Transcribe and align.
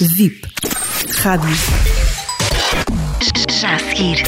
VIP. 0.00 0.40
Rádio. 1.22 1.54
Já 3.60 3.74
a 3.74 3.78
seguir. 3.78 4.22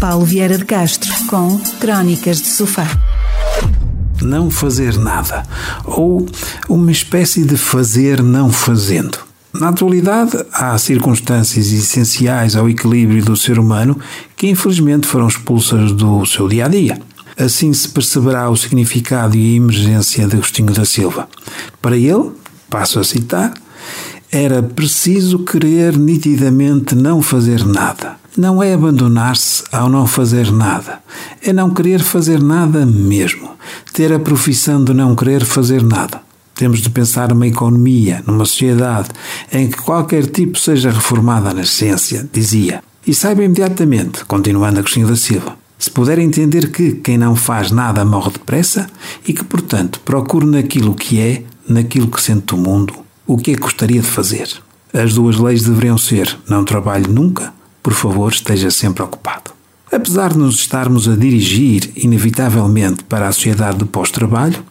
Paulo 0.00 0.24
Vieira 0.24 0.58
de 0.58 0.64
Castro 0.64 1.12
com 1.28 1.58
Crónicas 1.78 2.40
de 2.40 2.48
Sofá. 2.48 2.88
Não 4.20 4.50
fazer 4.50 4.98
nada. 4.98 5.44
Ou 5.84 6.26
uma 6.68 6.90
espécie 6.90 7.44
de 7.44 7.56
fazer 7.56 8.20
não 8.20 8.50
fazendo. 8.50 9.18
Na 9.52 9.68
atualidade, 9.68 10.36
há 10.52 10.76
circunstâncias 10.76 11.70
essenciais 11.70 12.56
ao 12.56 12.68
equilíbrio 12.68 13.24
do 13.24 13.36
ser 13.36 13.60
humano 13.60 13.96
que 14.36 14.48
infelizmente 14.48 15.06
foram 15.06 15.28
expulsas 15.28 15.92
do 15.92 16.26
seu 16.26 16.48
dia 16.48 16.64
a 16.64 16.68
dia. 16.68 16.98
Assim 17.38 17.72
se 17.72 17.88
perceberá 17.88 18.48
o 18.48 18.56
significado 18.56 19.36
e 19.36 19.54
a 19.54 19.56
emergência 19.56 20.26
de 20.26 20.36
Agostinho 20.36 20.72
da 20.72 20.84
Silva. 20.84 21.28
Para 21.82 21.96
ele, 21.96 22.30
passo 22.70 23.00
a 23.00 23.04
citar, 23.04 23.52
era 24.30 24.62
preciso 24.62 25.40
querer 25.40 25.96
nitidamente 25.96 26.94
não 26.94 27.22
fazer 27.22 27.64
nada. 27.64 28.16
Não 28.36 28.60
é 28.60 28.74
abandonar-se 28.74 29.62
ao 29.70 29.88
não 29.88 30.08
fazer 30.08 30.50
nada, 30.50 30.98
é 31.40 31.52
não 31.52 31.70
querer 31.70 32.02
fazer 32.02 32.42
nada 32.42 32.84
mesmo, 32.84 33.50
ter 33.92 34.12
a 34.12 34.18
profissão 34.18 34.82
de 34.82 34.92
não 34.92 35.14
querer 35.14 35.44
fazer 35.44 35.84
nada. 35.84 36.20
Temos 36.52 36.80
de 36.80 36.90
pensar 36.90 37.28
numa 37.28 37.46
economia, 37.46 38.24
numa 38.26 38.44
sociedade 38.44 39.10
em 39.52 39.68
que 39.68 39.76
qualquer 39.76 40.26
tipo 40.26 40.58
seja 40.58 40.90
reformada 40.90 41.54
na 41.54 41.64
ciência, 41.64 42.28
dizia. 42.32 42.82
E 43.06 43.14
saiba 43.14 43.44
imediatamente, 43.44 44.24
continuando 44.24 44.80
Agostinho 44.80 45.06
da 45.06 45.14
Silva, 45.14 45.56
se 45.84 45.90
puder 45.90 46.18
entender 46.18 46.70
que 46.70 46.92
quem 46.92 47.18
não 47.18 47.36
faz 47.36 47.70
nada 47.70 48.06
morre 48.06 48.30
depressa 48.30 48.88
e 49.28 49.34
que, 49.34 49.44
portanto, 49.44 50.00
procure 50.00 50.46
naquilo 50.46 50.94
que 50.94 51.20
é, 51.20 51.42
naquilo 51.68 52.08
que 52.08 52.22
sente 52.22 52.54
o 52.54 52.56
mundo, 52.56 52.94
o 53.26 53.36
que 53.36 53.50
é 53.50 53.54
que 53.54 53.60
gostaria 53.60 54.00
de 54.00 54.06
fazer. 54.06 54.48
As 54.94 55.12
duas 55.12 55.36
leis 55.36 55.62
deveriam 55.62 55.98
ser: 55.98 56.38
não 56.48 56.64
trabalhe 56.64 57.06
nunca, 57.06 57.52
por 57.82 57.92
favor, 57.92 58.32
esteja 58.32 58.70
sempre 58.70 59.02
ocupado. 59.02 59.50
Apesar 59.92 60.32
de 60.32 60.38
nos 60.38 60.54
estarmos 60.54 61.06
a 61.06 61.16
dirigir, 61.16 61.92
inevitavelmente, 61.94 63.04
para 63.04 63.28
a 63.28 63.32
sociedade 63.32 63.76
do 63.76 63.84
pós-trabalho, 63.84 64.64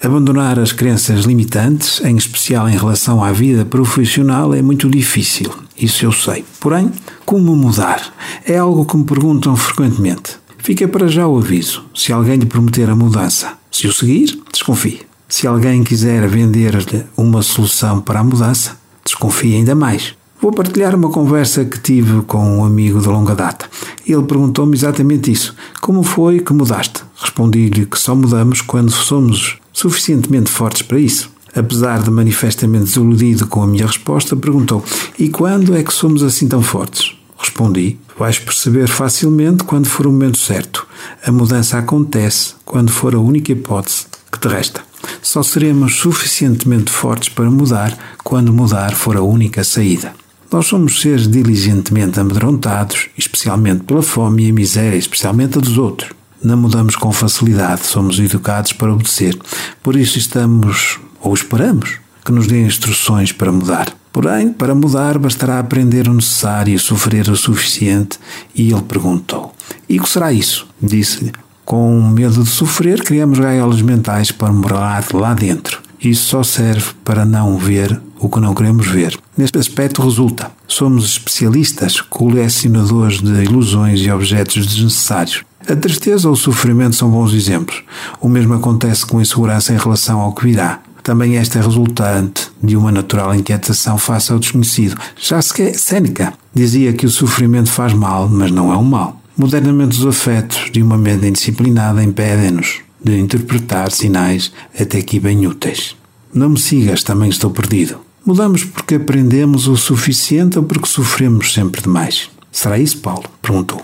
abandonar 0.00 0.56
as 0.56 0.70
crenças 0.70 1.24
limitantes, 1.24 2.00
em 2.04 2.16
especial 2.16 2.68
em 2.68 2.76
relação 2.76 3.24
à 3.24 3.32
vida 3.32 3.64
profissional, 3.64 4.54
é 4.54 4.62
muito 4.62 4.88
difícil. 4.88 5.52
Isso 5.76 6.04
eu 6.04 6.12
sei. 6.12 6.44
Porém, 6.60 6.92
como 7.26 7.56
mudar? 7.56 8.14
É 8.46 8.56
algo 8.56 8.84
que 8.84 8.96
me 8.96 9.04
perguntam 9.04 9.56
frequentemente. 9.56 10.39
Fica 10.62 10.86
para 10.86 11.08
já 11.08 11.26
o 11.26 11.38
aviso. 11.38 11.84
Se 11.94 12.12
alguém 12.12 12.36
lhe 12.36 12.46
prometer 12.46 12.88
a 12.88 12.94
mudança, 12.94 13.54
se 13.70 13.86
o 13.86 13.92
seguir, 13.92 14.38
desconfie. 14.52 15.00
Se 15.28 15.46
alguém 15.46 15.82
quiser 15.82 16.28
vender-lhe 16.28 17.04
uma 17.16 17.42
solução 17.42 18.00
para 18.00 18.20
a 18.20 18.24
mudança, 18.24 18.76
desconfie 19.04 19.54
ainda 19.54 19.74
mais. 19.74 20.14
Vou 20.40 20.52
partilhar 20.52 20.94
uma 20.94 21.10
conversa 21.10 21.64
que 21.64 21.78
tive 21.78 22.22
com 22.22 22.58
um 22.58 22.64
amigo 22.64 23.00
de 23.00 23.08
longa 23.08 23.34
data. 23.34 23.66
Ele 24.06 24.22
perguntou-me 24.22 24.74
exatamente 24.74 25.30
isso. 25.30 25.54
Como 25.80 26.02
foi 26.02 26.40
que 26.40 26.52
mudaste? 26.52 27.02
Respondi-lhe 27.16 27.86
que 27.86 27.98
só 27.98 28.14
mudamos 28.14 28.60
quando 28.60 28.90
somos 28.90 29.58
suficientemente 29.72 30.50
fortes 30.50 30.82
para 30.82 30.98
isso. 30.98 31.30
Apesar 31.54 32.02
de 32.02 32.10
manifestamente 32.10 32.84
desiludido 32.84 33.46
com 33.46 33.62
a 33.62 33.66
minha 33.66 33.86
resposta, 33.86 34.36
perguntou: 34.36 34.84
E 35.18 35.28
quando 35.28 35.76
é 35.76 35.82
que 35.82 35.92
somos 35.92 36.22
assim 36.22 36.48
tão 36.48 36.62
fortes? 36.62 37.19
Respondi: 37.50 37.98
Vais 38.16 38.38
perceber 38.38 38.86
facilmente 38.86 39.64
quando 39.64 39.86
for 39.86 40.06
o 40.06 40.12
momento 40.12 40.38
certo. 40.38 40.86
A 41.26 41.32
mudança 41.32 41.78
acontece 41.78 42.54
quando 42.64 42.92
for 42.92 43.12
a 43.12 43.18
única 43.18 43.50
hipótese 43.50 44.06
que 44.30 44.38
te 44.38 44.46
resta. 44.46 44.82
Só 45.20 45.42
seremos 45.42 45.96
suficientemente 45.96 46.92
fortes 46.92 47.28
para 47.28 47.50
mudar 47.50 48.16
quando 48.22 48.52
mudar 48.52 48.94
for 48.94 49.16
a 49.16 49.22
única 49.22 49.64
saída. 49.64 50.14
Nós 50.52 50.66
somos 50.66 51.00
seres 51.00 51.26
diligentemente 51.26 52.20
amedrontados, 52.20 53.08
especialmente 53.18 53.82
pela 53.82 54.02
fome 54.02 54.46
e 54.46 54.50
a 54.50 54.54
miséria, 54.54 54.96
especialmente 54.96 55.58
a 55.58 55.60
dos 55.60 55.76
outros. 55.76 56.12
Não 56.42 56.56
mudamos 56.56 56.94
com 56.94 57.10
facilidade, 57.10 57.84
somos 57.84 58.20
educados 58.20 58.72
para 58.72 58.92
obedecer. 58.92 59.36
Por 59.82 59.96
isso 59.96 60.18
estamos, 60.18 61.00
ou 61.20 61.34
esperamos, 61.34 61.98
que 62.24 62.32
nos 62.32 62.46
dê 62.46 62.64
instruções 62.64 63.32
para 63.32 63.52
mudar. 63.52 63.92
Porém, 64.12 64.52
para 64.52 64.74
mudar 64.74 65.18
bastará 65.18 65.58
aprender 65.58 66.08
o 66.08 66.14
necessário 66.14 66.74
e 66.74 66.78
sofrer 66.78 67.28
o 67.28 67.36
suficiente. 67.36 68.18
E 68.54 68.72
ele 68.72 68.82
perguntou: 68.82 69.54
E 69.88 69.98
o 69.98 70.02
que 70.02 70.08
será 70.08 70.32
isso? 70.32 70.66
Disse-lhe: 70.82 71.32
Com 71.64 72.02
medo 72.02 72.42
de 72.42 72.50
sofrer, 72.50 73.02
criamos 73.02 73.38
gaiolas 73.38 73.80
mentais 73.82 74.32
para 74.32 74.52
morar 74.52 75.04
lá 75.12 75.34
dentro. 75.34 75.80
Isso 76.02 76.28
só 76.28 76.42
serve 76.42 76.92
para 77.04 77.26
não 77.26 77.58
ver 77.58 78.00
o 78.18 78.28
que 78.28 78.40
não 78.40 78.54
queremos 78.54 78.86
ver. 78.86 79.18
Neste 79.36 79.58
aspecto 79.58 80.02
resulta. 80.02 80.50
Somos 80.66 81.04
especialistas, 81.04 82.00
colecionadores 82.00 83.20
de 83.20 83.44
ilusões 83.44 84.00
e 84.00 84.10
objetos 84.10 84.66
desnecessários. 84.66 85.42
A 85.68 85.76
tristeza 85.76 86.26
ou 86.26 86.34
o 86.34 86.36
sofrimento 86.36 86.96
são 86.96 87.10
bons 87.10 87.34
exemplos. 87.34 87.82
O 88.20 88.28
mesmo 88.28 88.54
acontece 88.54 89.04
com 89.04 89.18
a 89.18 89.22
insegurança 89.22 89.74
em 89.74 89.76
relação 89.76 90.20
ao 90.20 90.32
que 90.32 90.44
virá. 90.44 90.80
Também 91.02 91.36
esta 91.36 91.58
é 91.58 91.62
resultante 91.62 92.50
de 92.62 92.76
uma 92.76 92.92
natural 92.92 93.34
inquietação 93.34 93.98
face 93.98 94.32
ao 94.32 94.38
desconhecido. 94.38 94.96
Já 95.16 95.40
Sêneca 95.42 96.32
dizia 96.54 96.92
que 96.92 97.06
o 97.06 97.10
sofrimento 97.10 97.70
faz 97.70 97.92
mal, 97.92 98.28
mas 98.28 98.50
não 98.50 98.72
é 98.72 98.76
um 98.76 98.84
mal. 98.84 99.20
Modernamente 99.36 99.98
os 99.98 100.06
afetos 100.06 100.70
de 100.70 100.82
uma 100.82 100.98
mente 100.98 101.26
indisciplinada 101.26 102.02
impedem-nos 102.02 102.80
de 103.02 103.18
interpretar 103.18 103.90
sinais 103.90 104.52
até 104.78 104.98
aqui 104.98 105.18
bem 105.18 105.46
úteis. 105.46 105.96
Não 106.32 106.50
me 106.50 106.58
sigas, 106.58 107.02
também 107.02 107.30
estou 107.30 107.50
perdido. 107.50 107.98
Mudamos 108.24 108.64
porque 108.64 108.96
aprendemos 108.96 109.66
o 109.66 109.76
suficiente 109.76 110.58
ou 110.58 110.64
porque 110.64 110.86
sofremos 110.86 111.54
sempre 111.54 111.80
demais? 111.80 112.28
Será 112.52 112.78
isso, 112.78 112.98
Paulo? 112.98 113.24
perguntou. 113.40 113.82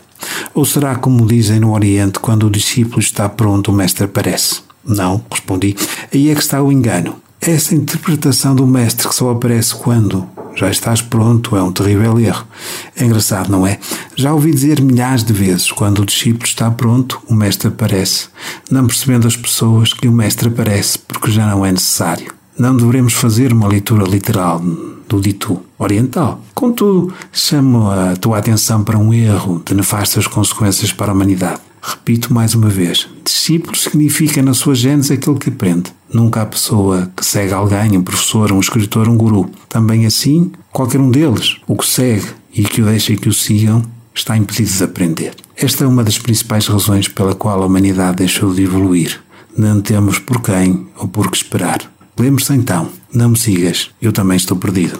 Ou 0.55 0.65
será 0.65 0.95
como 0.97 1.27
dizem 1.27 1.61
no 1.61 1.73
Oriente, 1.73 2.19
quando 2.19 2.47
o 2.47 2.51
discípulo 2.51 3.01
está 3.01 3.29
pronto, 3.29 3.71
o 3.71 3.75
mestre 3.75 4.05
aparece? 4.05 4.66
Não, 4.87 5.25
respondi. 5.31 5.77
Aí 6.13 6.31
é 6.31 6.35
que 6.35 6.41
está 6.41 6.63
o 6.63 6.71
engano. 6.71 7.17
Essa 7.41 7.75
interpretação 7.75 8.55
do 8.55 8.67
mestre 8.67 9.09
que 9.09 9.15
só 9.15 9.31
aparece 9.31 9.75
quando 9.75 10.27
já 10.57 10.71
estás 10.71 11.03
pronto 11.03 11.55
é 11.55 11.63
um 11.63 11.71
terrível 11.71 12.19
erro. 12.19 12.47
É 12.97 13.05
engraçado, 13.05 13.51
não 13.51 13.67
é? 13.67 13.79
Já 14.17 14.33
ouvi 14.33 14.53
dizer 14.53 14.81
milhares 14.81 15.23
de 15.23 15.33
vezes: 15.33 15.71
quando 15.71 16.01
o 16.01 16.07
discípulo 16.07 16.45
está 16.45 16.71
pronto, 16.71 17.21
o 17.29 17.35
mestre 17.35 17.69
aparece, 17.69 18.29
não 18.71 18.87
percebendo 18.87 19.27
as 19.27 19.37
pessoas 19.37 19.93
que 19.93 20.09
o 20.09 20.13
mestre 20.13 20.49
aparece 20.49 20.99
porque 20.99 21.31
já 21.31 21.47
não 21.47 21.65
é 21.65 21.71
necessário. 21.71 22.35
Não 22.59 22.75
devemos 22.75 23.13
fazer 23.13 23.53
uma 23.53 23.69
leitura 23.69 24.09
literal 24.09 24.63
do 25.07 25.21
dito 25.21 25.63
oriental. 25.79 26.41
Contudo, 26.55 27.13
chamo 27.31 27.91
a 27.91 28.17
tua 28.17 28.39
atenção 28.39 28.83
para 28.83 28.99
um 28.99 29.13
erro 29.13 29.63
de 29.65 29.75
nefastas 29.75 30.27
consequências 30.27 30.91
para 30.91 31.13
a 31.13 31.15
humanidade. 31.15 31.61
Repito 31.83 32.33
mais 32.33 32.55
uma 32.55 32.71
vez: 32.71 33.07
discípulo 33.47 33.77
significa 33.77 34.43
na 34.43 34.53
sua 34.53 34.75
gênese 34.75 35.13
aquele 35.13 35.39
que 35.39 35.51
aprende. 35.51 35.93
Nunca 36.13 36.43
há 36.43 36.47
pessoa 36.47 37.11
que 37.17 37.25
segue 37.25 37.53
alguém, 37.53 37.97
um 37.97 38.03
professor, 38.03 38.51
um 38.51 38.59
escritor, 38.59 39.09
um 39.09 39.17
guru. 39.17 39.49
Também 39.69 40.05
assim, 40.05 40.51
qualquer 40.73 41.01
um 41.01 41.11
deles, 41.11 41.59
o 41.65 41.77
que 41.77 41.87
segue 41.87 42.27
e 42.53 42.65
que 42.65 42.83
o 42.83 42.85
deixa 42.85 43.15
que 43.15 43.29
o 43.29 43.33
sigam, 43.33 43.83
está 44.13 44.37
impedido 44.37 44.71
de 44.71 44.83
aprender. 44.83 45.35
Esta 45.57 45.85
é 45.85 45.87
uma 45.87 46.03
das 46.03 46.19
principais 46.19 46.67
razões 46.67 47.07
pela 47.07 47.35
qual 47.35 47.63
a 47.63 47.67
humanidade 47.67 48.17
deixou 48.17 48.53
de 48.53 48.65
evoluir. 48.65 49.21
Não 49.57 49.81
temos 49.81 50.19
por 50.19 50.41
quem 50.41 50.89
ou 50.97 51.07
por 51.07 51.31
que 51.31 51.37
esperar. 51.37 51.81
Lembre-se 52.19 52.53
então, 52.53 52.89
não 53.15 53.31
me 53.31 53.39
sigas, 53.39 53.91
eu 54.03 54.13
também 54.13 54.37
estou 54.37 54.57
perdido. 54.57 54.99